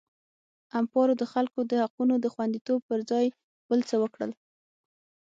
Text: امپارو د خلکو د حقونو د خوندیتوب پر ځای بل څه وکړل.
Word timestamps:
امپارو 0.79 1.13
د 1.21 1.23
خلکو 1.33 1.59
د 1.71 1.73
حقونو 1.83 2.15
د 2.19 2.25
خوندیتوب 2.33 2.79
پر 2.89 2.99
ځای 3.11 3.25
بل 3.69 3.79
څه 3.89 3.95
وکړل. 4.03 4.31